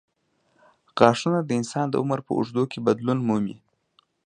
[0.97, 3.57] غاښونه د انسان د عمر په اوږدو کې بدلون مومي.